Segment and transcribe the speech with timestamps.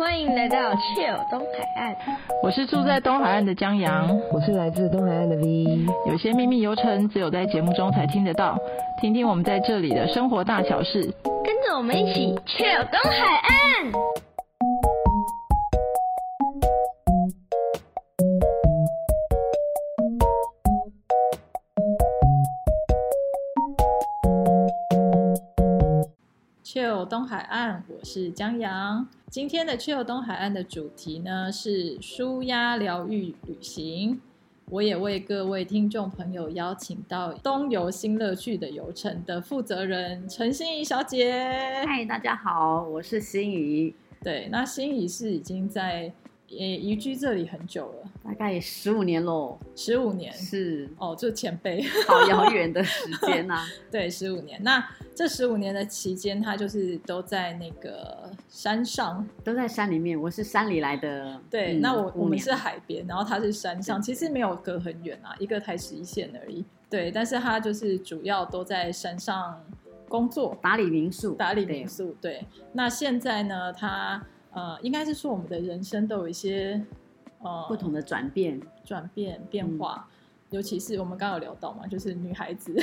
[0.00, 1.94] 欢迎来到 Chill 东海岸。
[2.42, 5.84] 我是住在东海岸的江阳，我是来自东海岸的 V。
[6.06, 8.58] 有些秘密游程只有在节目中才听得到，
[8.98, 11.02] 听听我们在这里的生活大小事，
[11.44, 13.92] 跟着我们一起 Chill 东海岸。
[26.64, 29.06] Chill 东海岸，我是江阳。
[29.30, 34.20] 今天的 Chill 东海岸的主题呢是舒压疗愈旅行。
[34.68, 41.84] 我也为各位听众朋友邀请到东游新乐趣的游程的负责人陈心怡小姐。
[41.86, 43.94] 嗨，大家好，我是心怡。
[44.20, 46.12] 对，那心怡是已经在。
[46.50, 49.56] 也移居这里很久了，大概十五年喽。
[49.76, 53.66] 十五年是哦，就前辈，好遥远的时间呐、啊。
[53.88, 54.60] 对，十五年。
[54.64, 60.20] 那这十五年的期间，他就是都在那个山上，都在山里面。
[60.20, 61.40] 我是山里来的。
[61.48, 66.64] 对，嗯、那我我们是海边，然后他是山上，其实没有隔很远啊，一个台十一线而已。
[66.90, 69.64] 对，但是他就是主要都在山上
[70.08, 72.16] 工作，打理民宿，打理民宿。
[72.20, 74.20] 对，对，那现在呢，他。
[74.52, 76.84] 呃，应该是说我们的人生都有一些
[77.40, 80.08] 呃不同的转变、转变变化，
[80.50, 82.74] 嗯、尤其是我们刚刚有聊到嘛，就是女孩子，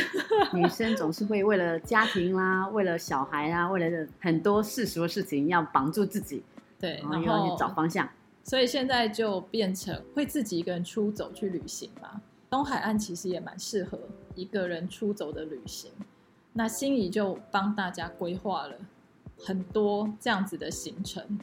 [0.54, 6.42] 女生总是会为了家庭啦，为了小孩啊，为了很多世俗的事情要绑住自己，
[6.80, 8.08] 对，然后去找方向，
[8.44, 12.22] 所以现在就变成会自己一个人出走去旅行嘛。
[12.50, 14.00] 东海岸其实也蛮适合
[14.34, 15.92] 一个人出走的旅行，
[16.54, 18.76] 那心仪就帮大家规划了
[19.44, 21.38] 很多这样子的行程。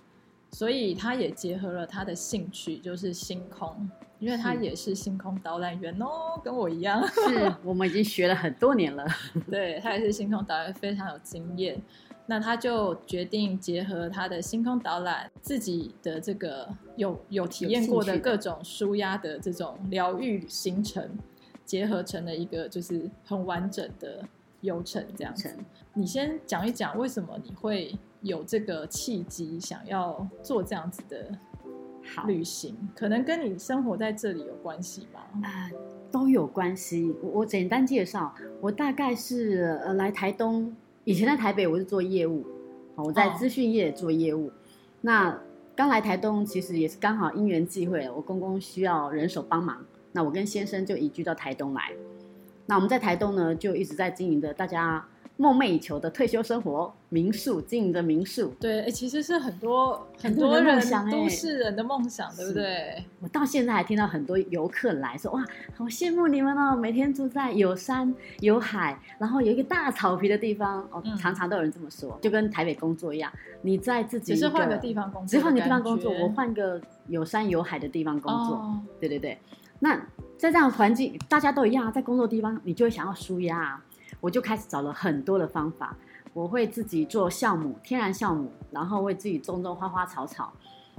[0.54, 7.04] 所以他也结合了他的兴趣，就是星空，因为他也是星空导览员哦，跟我一样。
[7.08, 9.04] 是我们已经学了很多年了。
[9.50, 11.76] 对，他也是星空导览，非常有经验。
[12.26, 21.18] 那他就决定结合他的星空导览，自己的这个有有体验过的各种舒压的这种疗愈行程，
[21.64, 24.22] 结合成了一个就是很完整的
[24.60, 25.52] 游程这样子。
[25.94, 31.30] 你先讲一讲为什么你会有这个契机，想要做这样子的
[32.26, 35.20] 旅行，可能跟你生活在这里有关系吗？
[35.42, 35.78] 啊、呃，
[36.10, 37.14] 都有关系。
[37.22, 40.74] 我我简单介绍，我大概是呃来台东，
[41.04, 42.46] 以前在台北我是做业务，
[42.96, 44.48] 我在资讯业做业务。
[44.48, 44.52] 哦、
[45.02, 45.38] 那
[45.76, 51.92] 刚来台东，其实也是刚好因缘际会，我公公需要人手帮忙，那我跟先生就移居到台东来。
[52.64, 55.06] 那我们在台东呢，就一直在经营着大家
[55.36, 60.80] 梦寐以求的退休生活民宿，经营的民宿，对，哎，其实是很多很多人
[61.10, 63.04] 都市人的梦想，对不对？
[63.20, 65.44] 我到现在还听到很多游客来说，哇，
[65.74, 79.36] 好羡慕你们哦，每天住在有山有海，然后有一个大草皮的地方，哦，嗯、常常都有人这么说，就跟台北工作一样，你在自己只是换个地方工作，只是换个地方工作，我换个有山有海的地方工作，哦、对对对。
[79.80, 79.96] 那
[80.38, 83.84] 在这样的环境，大家都一样，在工作地方，你就会想要舒压啊。
[84.24, 85.94] 我就开始找了很多的方法，
[86.32, 90.50] 我会自己做酵母，天然酵母，然后为自己种种花花草草。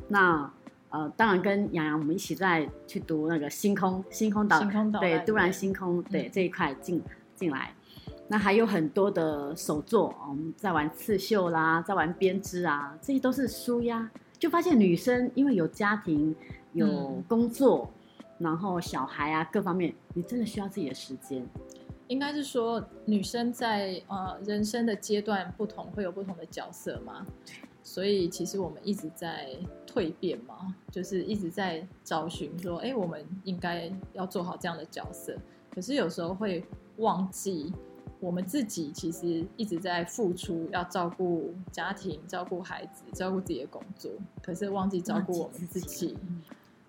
[0.08, 0.48] 那
[0.90, 7.02] 呃，当然跟洋洋我们一起在去读那个星空星空岛，星空岛对，都然星空对、嗯、这一块进
[7.34, 7.74] 进来。
[8.28, 14.08] 那还有很多的手作，我们在玩刺绣啦，在玩编织啊，这些都是舒压。
[14.38, 16.36] 就发现女生因为有家庭
[16.74, 17.92] 有工作，
[18.38, 21.44] 嗯、然后小孩啊各方面，你真的需要自己的时间。
[22.08, 27.26] 应该是说，女生在呃人生的阶段不同，会有不同的角色嘛。
[27.82, 29.48] 所以其实我们一直在
[29.86, 35.38] 蜕变嘛，就是一直在找寻说，哎，我们应该要做好这样的角色。
[35.70, 36.64] 可是有时候会
[36.98, 37.72] 忘记，
[38.20, 44.12] 我们自己其实一直在付出，要照顾家庭、照顾孩子、照顾自己的工作，
[44.42, 46.18] 可是忘记照顾我们自己。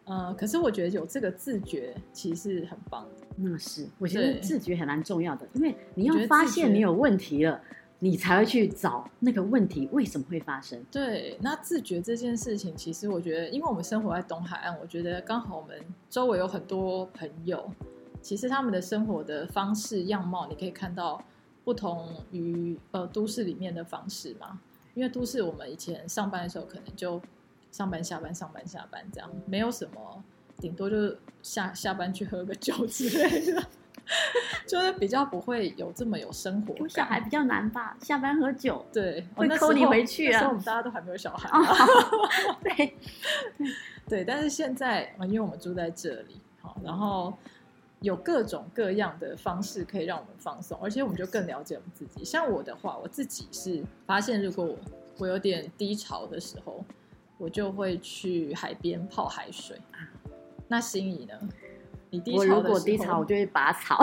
[0.06, 3.26] 呃，可是我觉得有这个自觉其实是很棒的。
[3.36, 7.60] 那是，我觉得自觉还蛮重要的，因为你要发现你有问题了，
[7.98, 10.80] 你才会去找那个问题为什么会发生。
[10.92, 15.76] 对，那自觉这件事情，其实我觉得，因为我们生活在东海岸，我觉得刚好我们
[16.08, 17.68] 周围有很多朋友，
[18.22, 21.20] 其实他们的生活的方式样貌，你可以看到
[21.64, 24.60] 不同于呃都市里面的方式嘛。
[24.94, 27.20] 因为都市我们以前上班的时候，可能就。
[27.76, 30.24] 上班下班上班下班这样，没有什么，
[30.56, 33.62] 顶多就是下下班去喝个酒之类的，
[34.66, 36.74] 就是比较不会有这么有生活。
[36.78, 37.94] 有小孩比较难吧？
[38.00, 40.32] 下班喝酒，对，会扣你回去啊。
[40.32, 41.50] 那时候我们大家都还没有小孩。
[42.62, 42.96] 对
[44.08, 47.36] 对，但是现在因为我们住在这里，好，然后
[48.00, 52.24] 有各种各样的方式可以让我们放松，而且我们就更了解我们自己。
[52.24, 54.78] 像我的话，我自己是发现，如果我
[55.18, 56.82] 我有点低潮的时候。
[57.38, 59.76] 我就会去海边泡海水。
[60.68, 61.34] 那心仪呢？
[62.10, 64.00] 你低潮我如果低潮，我就会拔草。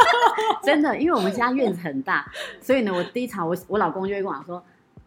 [0.64, 2.30] 真的，因为我们家院子很大，
[2.60, 4.62] 所以呢，我低潮，我我老公就会跟我说：“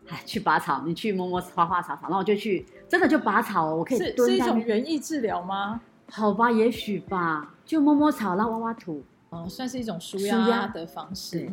[0.07, 3.73] 哎，去拔草，你去摸摸花花草草。”然后我就去，真的就拔草。
[3.73, 5.81] 我可以蹲是，是一种园艺治疗吗？
[6.09, 11.51] 好吧，也许吧，就摸摸草，然后挖挖土，哦，算是一种舒压的方式。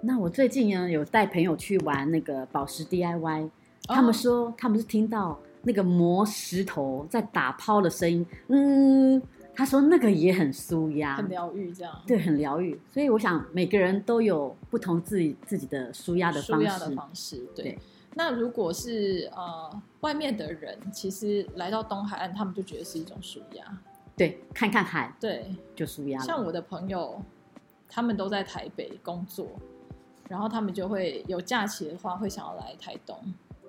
[0.00, 3.50] 那我最近呢，有带朋友去玩那个宝石 DIY，、哦、
[3.86, 9.22] 他们说他们是听到那个磨石头在打抛的声音，嗯。
[9.56, 12.76] 他说那个也很舒压，很疗愈，这样对，很疗愈。
[12.92, 16.66] 所以我想每个人都有不同自己自己的舒压的方式。
[16.66, 17.64] 舒压的方式，对。
[17.66, 17.78] 对，
[18.14, 23.64] 那如果是呃外面的人，其实来到东海岸，他们就觉得是一种舒压。
[24.16, 26.18] 对，看看海，对，就舒压。
[26.18, 27.22] 像我的朋友，
[27.88, 29.46] 他们都在台北工作，
[30.28, 33.16] 然后他们就会有假期的话，会想要来台东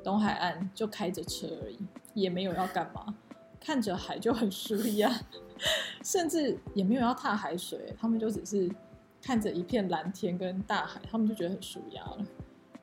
[0.06, 1.80] 东海岸，就开着车而已，
[2.14, 3.16] 也没有要干嘛，
[3.60, 5.12] 看着海就很舒压。
[6.04, 8.70] 甚至也没有要踏海水，他们就只是
[9.20, 12.18] 看着一片蓝天跟大海，他们就觉得很舒压了。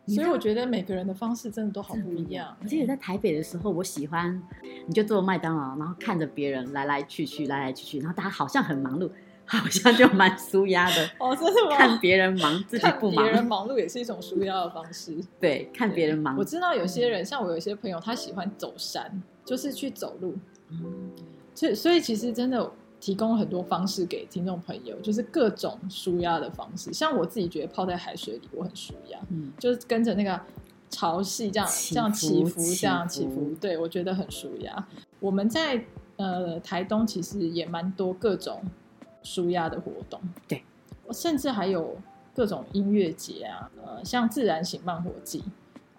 [0.09, 2.57] 所以我觉得每个人的方式真的都好不一样。
[2.61, 4.43] 我记得在台北的时候，我喜欢
[4.89, 9.09] 你就坐麦当劳，然后看着别人来来去去，来来去去，然后大家好像很忙碌，
[9.59, 11.11] 好像就蛮舒压的。
[11.21, 11.77] 哦，真的吗？
[11.77, 13.25] 看别人忙，自己不忙。
[13.25, 15.15] 别人忙碌也是一种舒压的方式。
[15.39, 16.37] 对，看别人忙。
[16.39, 20.35] 我知道有些人，像我有些朋友，他喜欢走山，就是去走路。
[20.71, 21.11] 嗯
[21.55, 26.91] 所以，所以其实真的提供很多方式给听众朋友，就是各种舒压的方式。
[26.93, 30.41] 像我自己觉得泡在海水里，我很舒压，嗯，就是跟着那个
[30.89, 34.89] 潮汐这样这样起伏，这样起伏，对我觉得很舒压。
[35.21, 35.85] 我们在
[36.17, 38.63] 呃台东其实也蛮多各种
[39.23, 40.63] 舒压的活动，对，
[41.11, 41.97] 甚至还有
[42.35, 45.43] 各种音乐节啊，呃，像自然醒慢活季。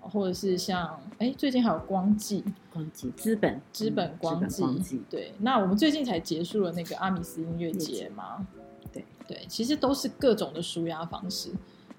[0.05, 2.43] 或者是像哎，最近还有光季，
[2.73, 5.33] 光季资本资本光季，对。
[5.39, 8.45] 那我们最近才结束了那个阿米斯音乐节嘛？
[8.91, 11.51] 对对，其实都是各种的舒压方式，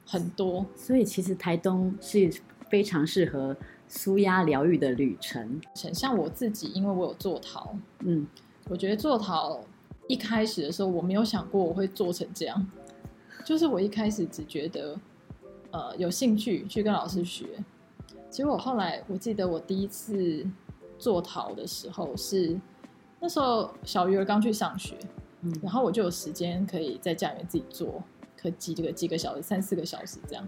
[0.05, 0.67] 很多。
[0.77, 2.31] 所以其实台东是
[2.69, 3.57] 非常适合
[3.89, 5.59] 舒压疗愈的旅程。
[5.75, 8.27] 像我自己，因为我有做陶，嗯，
[8.69, 9.59] 我觉得做陶
[10.07, 12.67] 一开始的时候，我没有想过我会做成这样，
[13.45, 14.99] 就是我一开始只觉得
[15.71, 17.47] 呃有兴趣去跟老师学。
[18.29, 20.47] 结果后来，我记得我第一次
[20.99, 22.61] 做陶的时候是
[23.21, 24.95] 那时候小鱼儿刚去上学，
[25.41, 28.03] 嗯，然后我就有时间可以在家里面自己做，
[28.37, 30.47] 可几这个几个小时，三四个小时这样。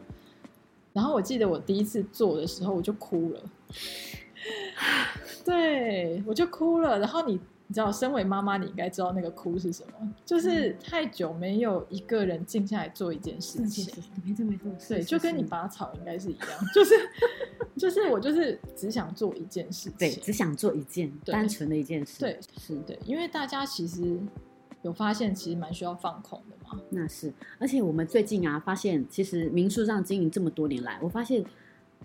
[0.93, 3.43] 然后我记得我第一次做的时候，我就哭了，
[5.45, 6.99] 对，我就哭了。
[6.99, 7.41] 然后你。
[7.69, 13.93] 你知道，身为妈妈，你应该知道那个哭是什么，就是太久没有一个人静下来做一件事情。
[14.25, 16.95] 没错没错，对，就跟你拔草应该是一样，就是
[17.77, 24.17] 就是我就是只想做一件事情，对，只想做一件单纯的一件事，对，是对，因为大家其实
[24.83, 26.81] 有发现，其实蛮需要放空的嘛。
[26.91, 31.45] 那是，而且我们最近啊，发现其实民宿上经营这么多年来，我发现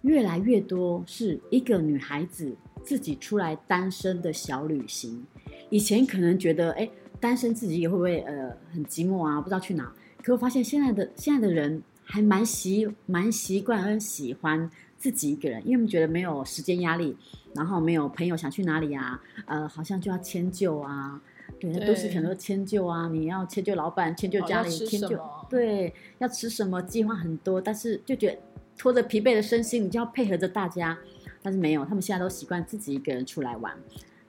[0.02, 5.24] 越来越多是一个女孩子自己出来单身的小旅行。
[5.72, 6.88] 以前可能觉得，哎，
[7.20, 9.92] 单身自己也会不会呃很寂寞啊，不知道去哪。
[10.22, 17.18] 可我发现现在的现在的人还蛮习蛮习惯和喜欢自己一个人，因为他们觉得没有时间压力，
[17.56, 21.20] 然后没有朋友想去哪里啊，呃，好像就要迁就啊，
[21.60, 25.20] 对，对都是很多迁就啊，你要迁就老板，迁就家里，迁就
[25.50, 28.38] 对，要吃什么，计划很多，但是就觉得
[28.78, 30.98] 拖着疲惫的身心，你就要配合着大家，
[31.42, 33.74] 但是没有，他们现在都习惯自己一个人出来玩。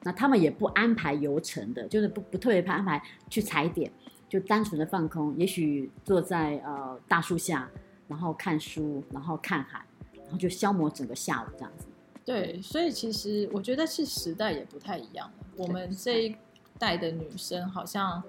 [0.05, 3.91] 那他们也不安排游程的，就是不不特别安排去踩点，
[4.29, 5.37] 就单纯的放空。
[5.39, 7.71] 也许坐在呃大树下，
[8.09, 11.87] 然后看书，然后看海，然后就消磨整个下午这样子。
[12.25, 15.47] 对，所以其实我觉得是时代也不太一样了。
[15.57, 16.37] 我们这一
[16.79, 18.23] 代的女生好像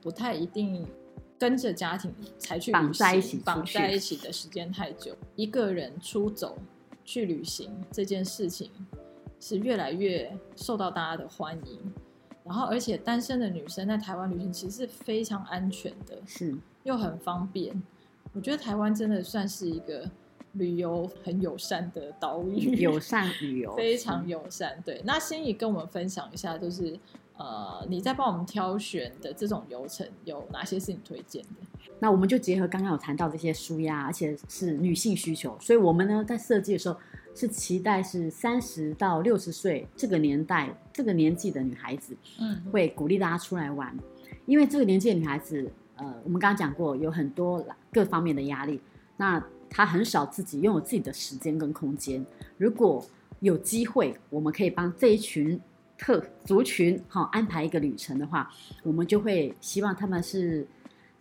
[0.00, 0.86] 不太一定
[1.38, 6.58] 跟着家庭才去绑在一起，绑在一起的时间太久，一个人出走
[7.04, 8.70] 去旅行这件事情。
[9.40, 11.80] 是越来越受到大家的欢迎，
[12.44, 16.54] 然后而且单身的女生在台湾旅行其实是非常安全的，是
[16.84, 17.82] 又很方便。
[18.34, 20.08] 我觉得台湾真的算是一个
[20.52, 24.78] 旅游很友善的岛屿，友 善旅游非常友善。
[24.84, 26.98] 对，那心怡跟我们分享一下，就是
[27.38, 31.88] 呃你在帮我们挑选的这种游程有哪些是你推荐的？
[31.98, 36.98] 那我们就结合刚刚有谈到这些舒压，而且是女性需求，所以我们呢在设计的时候。
[37.34, 43.96] 是期待是三十到六十岁这个年代这个年纪的女孩子，嗯，会鼓励大家出来玩，
[44.46, 48.80] 因为这个年纪的女孩子，呃，我们刚刚讲过有很多各方面的压力，
[49.16, 52.24] 那她很少自己拥有自己的时间跟空间。
[52.58, 53.04] 如果
[53.38, 55.58] 有机会，我们可以帮这一群
[55.96, 58.50] 特族群好、哦、安排一个旅程的话，
[58.82, 60.66] 我们就会希望他们是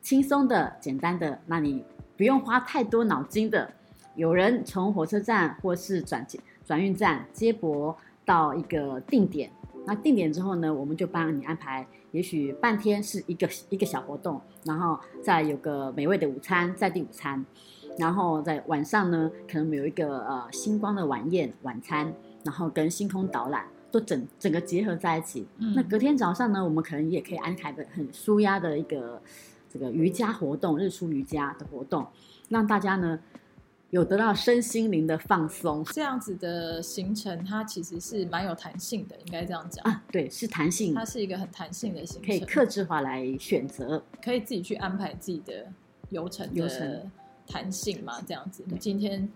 [0.01, 1.83] 轻松的、简单的，那你
[2.17, 3.71] 不用花太多脑筋的。
[4.19, 6.27] 有人从火车站或是转
[6.65, 7.95] 转运站接驳
[8.25, 9.49] 到一个定点，
[9.85, 17.45] 那定点之后呢，我们就帮你安排，也许半天是一个一个小活动，然后再有个美味的午餐，在地午餐，
[17.97, 25.47] 然后在晚上呢，可能有一个呃星光的晚宴晚餐，然后跟星空导览都整整个结合在一起。
[25.59, 29.21] 嗯、那隔天早上呢，我们可能也可以安排的很舒压的一个
[29.69, 32.05] 这个瑜伽活动，日出瑜伽的活动，
[32.49, 33.17] 让大家呢。
[33.89, 40.03] 有得到身心灵的放松，这样子的行程，它其实是蛮有弹性的，应该这样讲啊。
[40.11, 45.65] 对，是弹性，它是一个很弹性的行程，可以克制化来选择，可以自己去安排自己的
[46.09, 47.05] 流程的
[47.47, 48.63] 弹性嘛，这样子。
[48.67, 49.29] 你今天。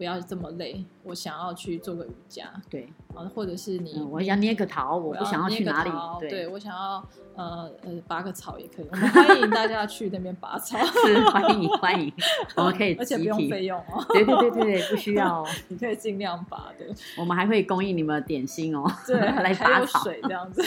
[0.00, 5.90] 不要这么累，我想要去做个瑜伽，对，啊，或者是你，嗯、我想捏个桃，我不想要去哪里，
[6.20, 12.10] 对，对我想要呃呃拔个草也可以，我们 欢迎大家去那边拔草，是欢迎欢迎，
[12.56, 16.86] 我们可以，而且不用费用哦，对对对对对，不需要， 你可以尽量拔的，
[17.18, 20.62] 我们还会供应你们点心哦，对，来拔草水这样子，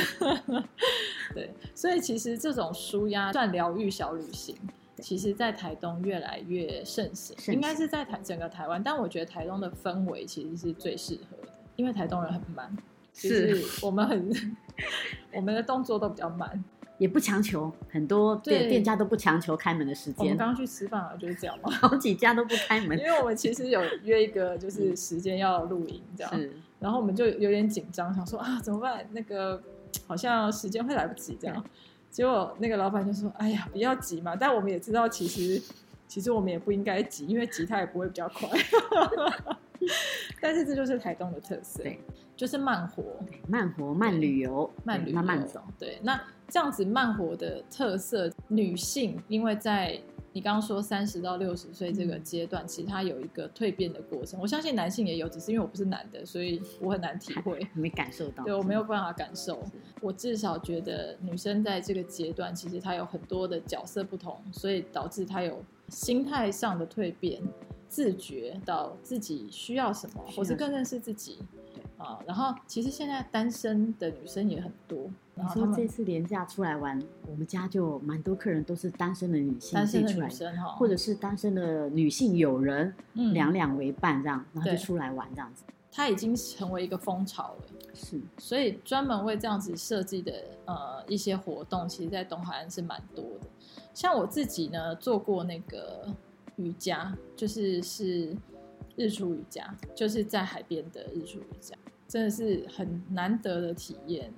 [1.33, 4.55] 对，所以其实这种舒压算疗愈小旅行。
[5.03, 8.81] 其实，在台东越来越盛行，应该是在台整个台湾。
[8.81, 12.73] 但我觉得台东的氛围其实是最适合的，因为台东人很慢，
[13.13, 14.31] 是我们很
[15.35, 16.63] 我们的动作都比较慢，
[16.99, 20.19] 也不强求，很多店店家都不强求开门的时间。
[20.19, 29.05] 我们刚刚去吃饭啊，就是这样嘛， 好几家都不开门，因为我们其实有约一个就是时间要录影这样，然后我们就有点紧张，想说啊怎么办？
[29.11, 29.61] 那个
[30.07, 31.61] 好像时间会来不及这样。
[32.13, 35.59] 结果那个老板就说：“哎呀，不要急嘛。”但我们也知道，其实
[36.07, 38.47] 其实我们也不应该急，因为急它也不会比较快。
[40.39, 41.99] 但是这就是台东的特色，对，
[42.35, 43.03] 就是慢活，
[43.47, 45.59] 慢活慢旅游，慢旅游慢慢走。
[45.79, 49.99] 对，那这样子慢活的特色，女性因为在。
[50.33, 54.39] 你刚刚说三十到六十岁这个阶段，嗯、其实它有一个蜕变的过程。
[54.41, 58.43] 我相信男性也有，只是因为我不是男的，所以我很难体会， 没感受到。
[58.43, 59.63] 对，我没有办法感受。
[60.01, 67.39] 我至少觉得女生在这个阶段，其实她有很多的角色不同，所以导致她有心态上的蜕变，
[67.87, 71.37] 自觉到自己需要什么，或是更认识自己。
[72.03, 75.09] 啊，然后其实现在单身的女生也很多。
[75.35, 85.63] 然后他们这次廉价出来玩，我们家就蛮多客人都是单身的女性，单身的女生哈，或者是单身的女性友人，嗯，两两为伴这样，然后就出来玩这样子。
[85.91, 90.33] 它已经成为一个风潮了，是，所以专门为这样子设计的
[90.65, 93.47] 呃一些活动，其实，在东海岸是蛮多的。
[93.93, 96.07] 像我自己呢，做过那个
[96.57, 98.35] 瑜伽，就是是
[98.95, 101.75] 日出瑜伽，就是在海边的日出瑜伽。
[102.13, 104.31] 真的是很难得的体验，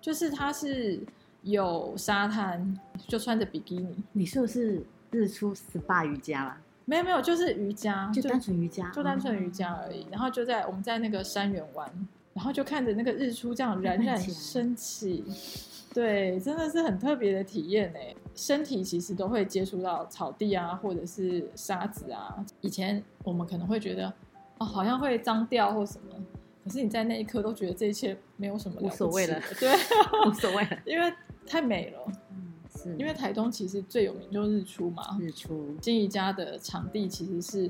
[0.00, 0.98] 就是它是
[1.42, 4.02] 有沙滩，就穿着比基尼。
[4.10, 6.60] 你是不是日出 SPA 瑜伽啦？
[6.86, 10.04] 没有没有，就是瑜伽，就单纯瑜伽，就单纯瑜伽而已。
[10.10, 11.88] 然后就在我们在那个山园湾，
[12.34, 15.22] 然后就看着那个日出这样冉冉升起，
[15.94, 18.12] 对，真的是很特别的体验哎。
[18.34, 22.44] 身体其实都会接触到草地啊，或者是沙子啊。
[22.60, 24.12] 以前我们可能会觉得
[24.58, 26.16] 哦，好像会脏掉或什么。
[26.70, 29.68] 可是你在那一刻都觉得这一切没有什么了无所谓了，对，
[30.24, 31.12] 无所谓了，因为
[31.44, 31.98] 太美了。
[32.30, 35.74] 嗯，是因为台东其实最有名就是日出嘛，日出。
[35.80, 37.68] 金怡家的场地其实是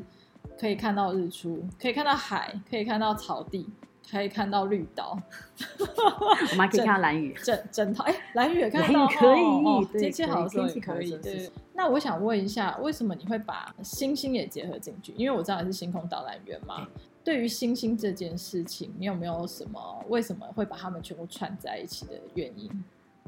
[0.58, 3.66] 可以看到日出，可以看到海，可以看到草地，
[4.10, 5.18] 可以看到绿岛。
[5.80, 11.16] 我们还可以看到蓝雨， 整整套哎，蓝雨也看到，可以，哦，天气好的时候也可以。
[11.16, 15.14] 对，那我想问一下，为什么你会把星星也结合进去？
[15.16, 16.86] 因为我知道你是星空导览员嘛。
[17.22, 22.70] 对于星星这件事情，你有没有什么为什么会把它们全部串在一起的原因？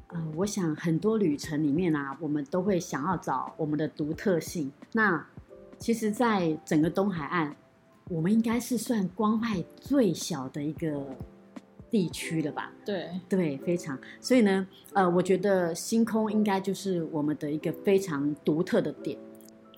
[0.08, 4.70] 呃，我想很多旅程里面啊，我们都会想要找我们的独特性。
[4.92, 5.26] 那
[5.78, 7.56] 其实，在整个东海岸，
[8.08, 11.06] 我们应该是算光害最小的一个
[11.90, 12.72] 地区了吧？
[12.84, 13.98] 对对，非常。
[14.20, 19.18] 所以呢，呃，我觉得星空应该就是我们的一个非常独特的点。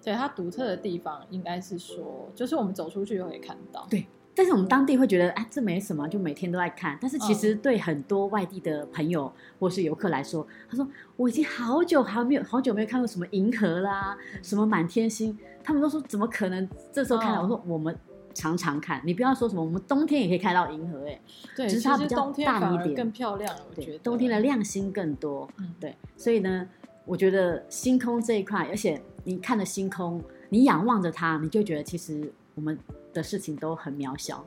[0.04, 3.86] 对，它独特的地方，应该是说，就是我们走出去就可以看到。
[3.88, 6.98] 对，但是我们当地会觉得，哎，这没什么，就每天都在看。
[7.00, 17.40] 但是其实对很多外地的朋友或是游客来说，他说我已经好久还没有好久没有看过什么银河啦，什么满天星，他们都说怎么可能这时候看到？
[17.40, 17.96] 我说我们
[18.34, 21.18] 常常看，你不要说什么，我们冬天也可以看到银河，哎，
[21.56, 25.48] 对，只是它比较大一点，更漂亮，我觉得冬天的亮星更多。
[25.56, 26.68] 嗯，对，所以呢，
[27.06, 29.00] 我觉得星空这一块，而且。
[29.24, 32.78] 你看着星空，你仰望着它，你就觉得其实我们
[33.12, 34.44] 的事情都很渺小。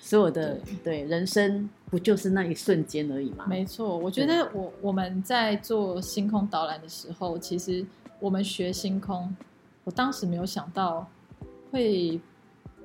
[0.00, 0.54] 所有的
[0.84, 3.44] 对，对人生不就是那一瞬间而已吗？
[3.48, 7.84] 没错，我觉得我我们在做星空导览的时候，其实
[8.20, 9.34] 我们学星空，
[9.84, 11.06] 我当时没有想到
[11.70, 12.20] 会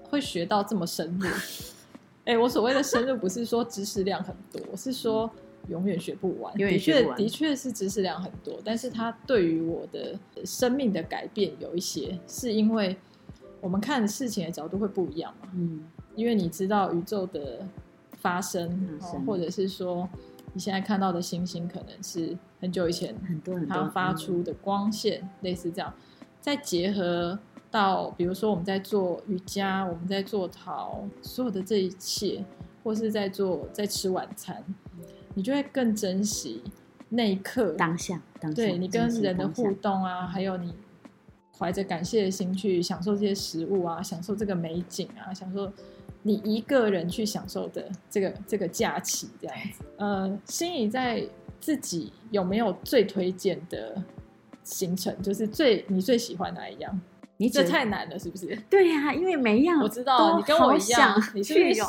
[0.10, 1.28] 会学到这么深入。
[2.26, 5.30] 哎，我所谓的深入，不是说知识量很多，我是说
[5.67, 6.53] 永远学不完。
[6.55, 12.96] 的确，的确是知识量很多，但是它对于我的生命的改变有一些，是因为
[13.62, 15.50] 我们看事情的角度会不一样嘛。
[15.55, 15.84] 嗯，
[16.15, 17.65] 因为你知道宇宙的
[18.17, 18.70] 发生，
[19.01, 20.08] 哦，或者是说
[20.53, 25.93] 你现在看到的星星，可能是很久以前很多它发出的光线，类似这样，
[26.39, 27.39] 再结合。
[27.72, 32.46] 到比如说我们在做瑜伽，我们在做陶，所有的这一切，
[32.84, 34.63] 或是在做在吃晚餐，
[35.34, 36.62] 你就会更珍惜
[37.10, 38.22] 那一刻当下。
[38.40, 40.74] 当下对你跟人的互动啊，还有你
[41.58, 45.72] 怀着感谢的心去享受这些食物啊，享受这个美景啊，享受
[46.22, 49.84] 你一个人去享受的这个这个假期这样子。
[49.98, 51.25] 呃，心怡在
[51.60, 54.02] 自己有没有最推荐的
[54.63, 55.22] 行程？
[55.22, 57.00] 就是最你最喜欢哪一样？
[57.38, 58.56] 你这太难了，是不是？
[58.70, 61.82] 对呀、啊，因为每一样我知道，你跟我一样，你是不是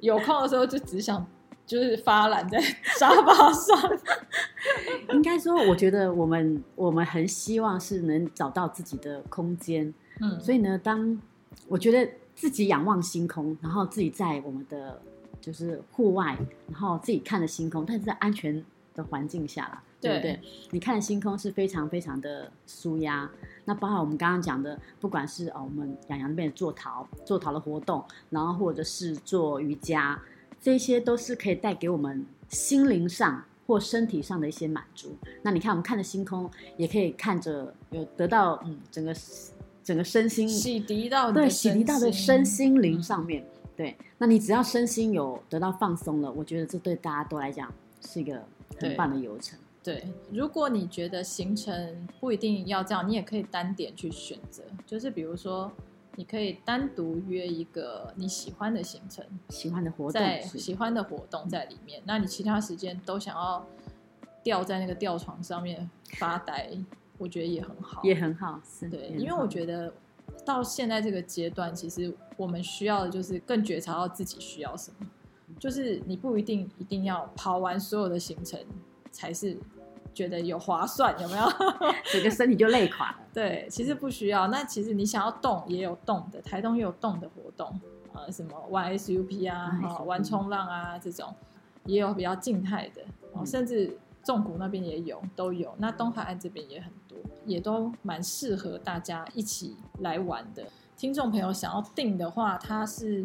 [0.00, 1.24] 有空的时候就只想
[1.68, 2.58] 就是发懒在
[2.98, 3.98] 沙发上？
[5.12, 11.20] 应该说，我觉得我们我们很希望是能找到自己的空间，嗯，所以呢，当
[11.68, 15.00] 我觉得自己仰望星空，然后自己在我们的
[15.40, 16.36] 就是户外，
[16.72, 19.82] 然后自己看着星空，但是在安全的环境下啦。
[20.00, 20.40] 对不对？
[20.70, 23.28] 你看星空是非常非常的舒压。
[23.64, 30.16] 那包括我们刚刚讲的，不管是哦，我们洋洋那边做陶做陶的活动，然后或者是做瑜伽，
[30.60, 35.16] 这些都是可以带给我们心灵上或身体上的一些满足。
[35.42, 39.14] 那你看，我们看着星空，也可以看着有得到嗯，整个
[39.84, 43.42] 整个身心洗涤到对洗涤到的身心灵上面。
[43.42, 48.42] 嗯、对，那你只要身心有得到放松了，我觉得这对大家都来讲是一个
[48.78, 49.58] 很棒的游程。
[49.82, 54.62] 对，如果你觉得行程不一定要这样，你也可以单点去选择。
[54.86, 55.70] 就是比如说，
[56.18, 62.02] 你可以单独约一个你喜欢的行程、喜欢的活动，在喜欢的活动在里面。
[62.04, 63.64] 那你其他时间都想要
[64.42, 66.70] 吊在那个吊床上面发呆，
[67.18, 68.60] 我觉得也很好，也很好。
[68.68, 69.94] 是对，因为我觉得
[70.44, 75.06] 到现在这个阶段，其实我们需要的就是更觉察到自己需要什么。
[75.56, 78.58] 就是你不一定一定要跑完所有的行程
[79.12, 79.56] 才是。
[80.18, 81.46] 觉得有划算有没有？
[82.12, 83.18] 整个身体就累垮了。
[83.32, 84.48] 对，其实不需要。
[84.48, 87.80] 那其实你想要动也有动的，台东也有动的活动
[88.12, 91.32] 呃，什么玩 SUP 啊，啊玩冲浪啊这种，
[91.84, 93.02] 也有比较静态的，
[93.36, 95.72] 嗯、甚至纵谷那边也有，都有。
[95.78, 100.64] 那东海岸这边也很多，也都蛮适合大家一起来玩的。
[100.96, 103.24] 听众朋友想要订的话，它是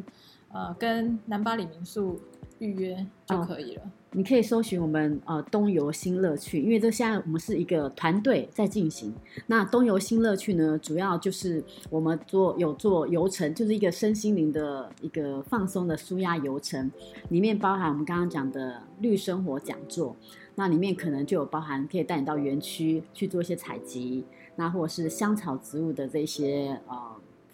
[0.51, 2.21] 呃跟南巴里民宿
[2.63, 3.82] 预约就可以了。
[3.84, 9.12] 哦你可以搜寻我们呃东游新乐趣，因为这现在我们是一个团队在进行。
[9.47, 16.91] 那东游新乐趣呢，主要就是我们做有做游程，就是一个身心灵的一个放松的舒压游程，
[17.30, 20.15] 里面包含我们刚刚讲的绿生活讲座，
[20.54, 24.23] 那里面可能就有包含可以带你到园区去做一些采集，
[24.58, 26.95] 那或者是香草植物的这些呃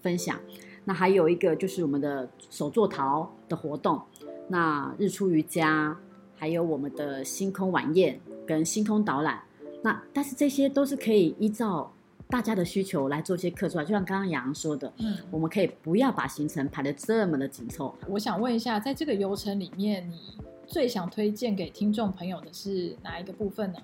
[0.02, 0.38] 分享。
[0.84, 4.02] 那还有一个就是我们的手作陶的活动，
[4.50, 5.98] 那日出瑜伽。
[6.42, 9.44] 还有我们的星空晚宴跟星空导览，
[9.84, 11.92] 那但是这些都是可以依照
[12.30, 17.94] 大家的需求来做一些客制化，就像刚刚杨洋说的，嗯，我们可以不要把行程排得这么的紧凑。
[18.08, 23.80] 我想问一下，在这个游程里面，你最想推荐给听众朋友的是哪一个部分呢？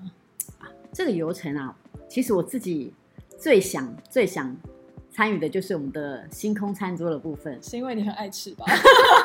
[0.60, 2.94] 啊，这个游程啊，其实我自己
[3.38, 4.56] 最想最想。
[5.16, 8.66] 参与的就是我们的星空餐桌的部分，是因为你很爱吃吧？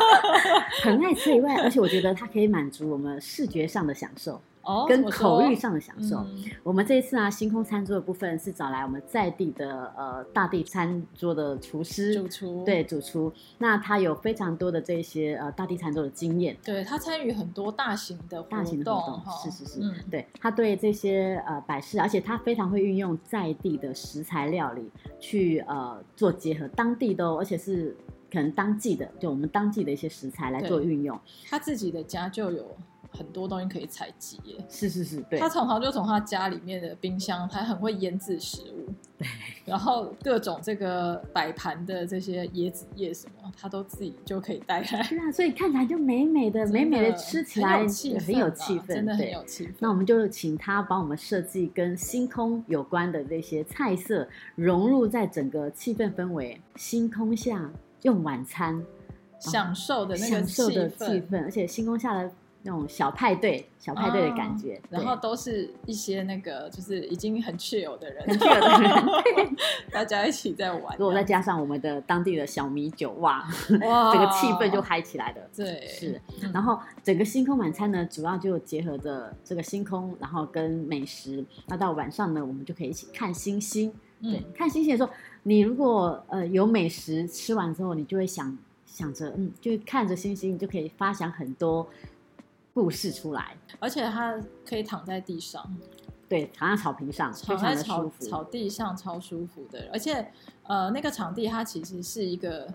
[0.84, 4.40] 很爱吃以外，而且我觉得它可以满足我们视觉上的享受。
[4.70, 6.18] 哦，跟口欲上的享受。
[6.18, 13.32] 嗯、我们这一次啊，星空餐桌的部分是找来我们在地的呃大地餐桌的厨师，主厨，对主厨。
[13.58, 27.96] 那他有非常多的这些呃大地餐桌的经验，对他参与很多大型的大型的活动，是是是，嗯、对他对这些呃摆饰，而且他非常会运用在地的食材料理去呃做结合，当地的而且是
[28.32, 31.18] 可能当季的，就我们当季的一些食材来做运用。
[31.48, 32.64] 他自己的家就有。
[33.10, 35.38] 很多东西可以采集耶，是是是，对。
[35.38, 39.26] 他常常就从他家里面的冰箱，他很会腌制食物，对。
[39.64, 45.02] 然后各种这个摆盘的这些椰子叶什么，他都自己就可以带来。
[45.02, 49.74] 是啊，所以看起来就美美的，美美的吃起来很有气氛，真的很有气氛。
[49.80, 56.60] 那我们就请他帮我们设计跟星空有关的这些菜色，融入在整个气氛氛围。
[56.76, 57.70] 星空下
[58.02, 58.84] 用晚餐。
[59.42, 62.30] 享受的那个享受的气氛，氛，而且星空下的
[62.62, 69.56] 那种小派对、小派对的感觉，啊、然后都是一些那个就是已经很 chill 的人，很 chill 的人
[69.90, 70.96] 大家一起在玩。
[70.98, 73.48] 如果再加上我们的当地的小米酒，哇，
[73.82, 75.36] 哇整个气氛就嗨起来了。
[75.56, 76.20] 对，是。
[76.42, 81.44] 嗯、然后整个星空晚餐呢，主要就结合着这个星空，然后跟美食。
[81.66, 83.90] 那到晚上呢，我们就可以一起看星星。
[84.22, 85.10] 对，嗯、看星星的时候，
[85.44, 91.88] 你如果呃有美食吃完之后，你就会想想着，嗯，就看着星星，你就可以发想很多
[92.74, 93.56] 故事出来。
[93.78, 95.64] 而且它可以躺在地上，
[96.28, 99.88] 对，躺在草坪上，躺在草草地上超舒服的。
[99.92, 100.32] 而且
[100.64, 102.68] 呃，那个场地它其实是一个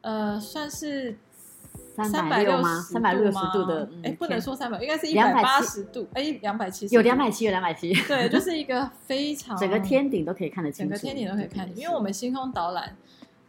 [0.00, 1.16] 呃，算是。
[1.94, 2.78] 三百六吗？
[2.82, 12.94] 三百六十度的，哎，不能说三百，应该是一百八十度，哎，两百七十，有两百七，有两百七，对，就是一个非 常整个天顶都可以看得清楚，整个天顶都可以看，因为我们星空导览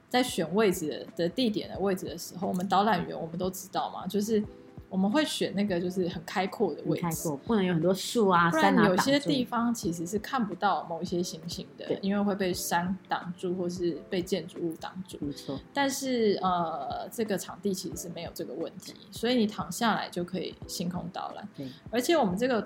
[0.08, 4.42] 在选位置的地点的位置的时候，我们导览员我们都知道嘛，就是。
[4.90, 15.18] 我们会选那个就是很开阔的位置，开阔不能有很多树啊，不然有些地方其实是看不到某一些行星的，因为会被山挡住，或是被建筑物挡住。
[15.20, 15.60] 没错。
[15.74, 21.48] 但是呃，这个场地其实是没有这个问题，所以你躺下来就可以星空导览。
[21.58, 21.68] 对。
[21.92, 22.66] 而且我们这个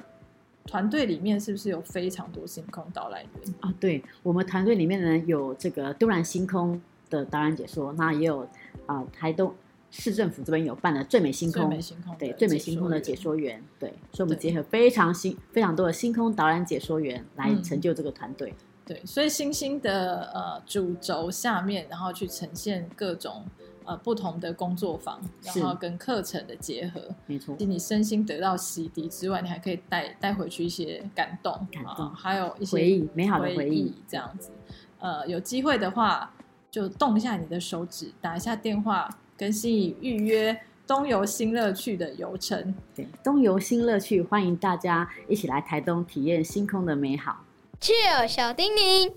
[0.67, 3.73] 团队里面是不是有非常多星空导览员啊？
[3.79, 6.79] 对，我们团队里面呢有这个都兰星空
[7.10, 8.41] 的导览解说，那也有
[8.86, 9.51] 啊、呃、台东。
[9.91, 11.69] 市政府这边有办的最美星空，
[12.17, 18.54] 对最美星空的解说员，对，所以我们结合非常星非常多的星空导览解说员来成就这个团队。
[18.86, 23.45] 对，所以星星的呃主轴下面，然后去呈现各种
[23.84, 27.56] 呃不同的工作坊，然后跟课程的结合，没错。
[27.60, 34.51] 你身心得到洗涤之外，你还可以带带回去一些感动，感动，还有一些回忆，美好的回忆，这样子。
[34.99, 36.34] 呃，有机会的话，
[36.71, 39.10] 就动一下你的手指，打一下电话。
[39.41, 47.43] 跟心怡预约东游新乐趣的游程，对，东游新乐趣，欢迎大家一起来台东体验星空的美好。
[47.80, 49.12] Chill 小叮咛，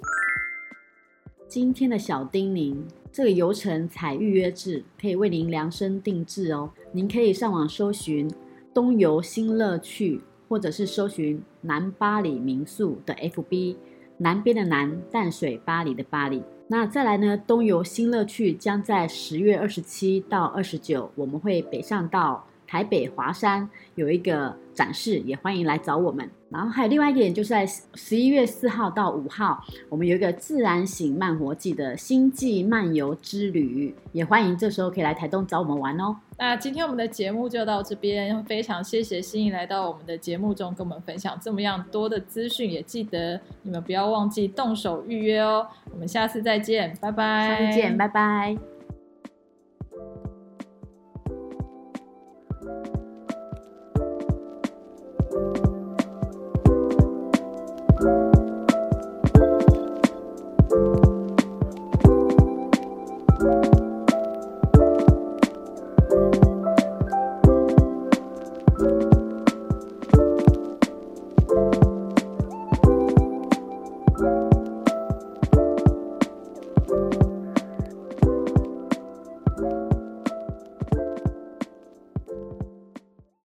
[1.46, 2.74] 今天的小叮咛，
[3.12, 6.70] 这个游程采预约制，可以为您量身定制哦。
[6.92, 8.26] 您可以上网搜寻
[8.72, 13.76] 东游新乐趣，或者是搜寻南巴里民宿的 FB，
[14.18, 16.42] 南边的南，淡水巴黎的巴黎。
[16.66, 17.36] 那再来呢？
[17.46, 26.28] 东游新乐趣将在十月二十七到二十九，我们会北上到台北华山有一个展示，也欢迎来找我们。
[26.50, 36.14] 然后还有另外一点，就是在十一月四号到五号，我们有一个自然醒慢活季的星际漫游之旅，也欢迎这时候可以来台东找我们玩哦。
[36.38, 45.66] 那今天我们的节目就到这边，非常谢谢心怡来到我们的节目中，跟我们分享这么样多的资讯，也记得你们不要忘记动手预约哦。
[45.90, 47.48] 我们下次再见，拜拜。
[47.48, 48.73] 下次见，拜拜。